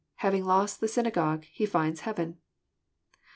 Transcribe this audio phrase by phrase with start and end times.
[0.15, 2.39] Having lost the syna gogue, he finds heaven."